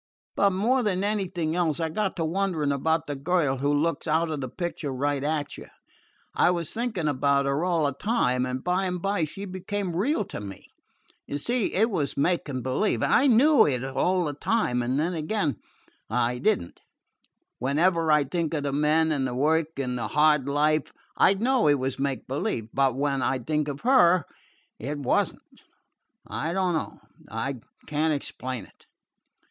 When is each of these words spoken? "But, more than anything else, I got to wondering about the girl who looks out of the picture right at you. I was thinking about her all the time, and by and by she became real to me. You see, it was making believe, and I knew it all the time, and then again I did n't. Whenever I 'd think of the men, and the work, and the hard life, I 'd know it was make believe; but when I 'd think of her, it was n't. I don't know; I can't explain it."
"But, 0.35 0.49
more 0.49 0.81
than 0.81 1.03
anything 1.03 1.55
else, 1.55 1.79
I 1.79 1.89
got 1.89 2.15
to 2.15 2.25
wondering 2.25 2.71
about 2.71 3.05
the 3.05 3.15
girl 3.15 3.59
who 3.59 3.71
looks 3.71 4.07
out 4.07 4.31
of 4.31 4.41
the 4.41 4.49
picture 4.49 4.91
right 4.91 5.23
at 5.23 5.59
you. 5.59 5.67
I 6.33 6.49
was 6.49 6.73
thinking 6.73 7.07
about 7.07 7.45
her 7.45 7.63
all 7.63 7.85
the 7.85 7.91
time, 7.93 8.43
and 8.47 8.63
by 8.63 8.87
and 8.87 8.99
by 8.99 9.25
she 9.25 9.45
became 9.45 9.95
real 9.95 10.25
to 10.25 10.41
me. 10.41 10.65
You 11.27 11.37
see, 11.37 11.75
it 11.75 11.91
was 11.91 12.17
making 12.17 12.63
believe, 12.63 13.03
and 13.03 13.13
I 13.13 13.27
knew 13.27 13.67
it 13.67 13.83
all 13.83 14.25
the 14.25 14.33
time, 14.33 14.81
and 14.81 14.99
then 14.99 15.13
again 15.13 15.57
I 16.09 16.39
did 16.39 16.63
n't. 16.63 16.79
Whenever 17.59 18.11
I 18.11 18.23
'd 18.23 18.31
think 18.31 18.55
of 18.55 18.63
the 18.63 18.73
men, 18.73 19.11
and 19.11 19.27
the 19.27 19.35
work, 19.35 19.77
and 19.77 19.99
the 19.99 20.07
hard 20.07 20.49
life, 20.49 20.91
I 21.15 21.35
'd 21.35 21.41
know 21.43 21.67
it 21.67 21.75
was 21.77 21.99
make 21.99 22.25
believe; 22.27 22.69
but 22.73 22.95
when 22.97 23.21
I 23.21 23.37
'd 23.37 23.45
think 23.45 23.67
of 23.67 23.81
her, 23.81 24.25
it 24.79 24.97
was 24.97 25.35
n't. 25.35 25.61
I 26.25 26.53
don't 26.53 26.73
know; 26.73 27.01
I 27.29 27.57
can't 27.85 28.13
explain 28.15 28.65
it." 28.65 28.87